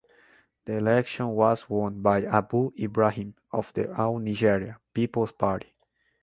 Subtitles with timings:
[0.65, 5.75] The election was won by Abu Ibrahim of the All Nigeria Peoples Party.